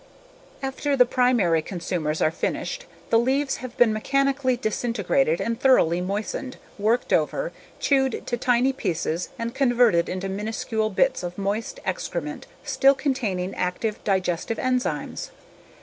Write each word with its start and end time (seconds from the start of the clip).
After 0.63 0.97
the 0.97 1.05
primary 1.05 1.61
consumers 1.61 2.23
are 2.23 2.31
finished 2.31 2.87
the 3.11 3.19
leaves 3.19 3.57
have 3.57 3.77
been 3.77 3.93
mechanically 3.93 4.57
disintegrated 4.57 5.39
and 5.39 5.59
thoroughly 5.59 6.01
moistened, 6.01 6.57
worked 6.79 7.13
over, 7.13 7.51
chewed 7.79 8.25
to 8.25 8.35
tiny 8.35 8.73
pieces 8.73 9.29
and 9.37 9.53
converted 9.53 10.09
into 10.09 10.27
minuscule 10.27 10.89
bits 10.89 11.21
of 11.21 11.37
moist 11.37 11.79
excrement 11.85 12.47
still 12.63 12.95
containing 12.95 13.53
active 13.53 14.03
digestive 14.03 14.57
enzymes. 14.57 15.29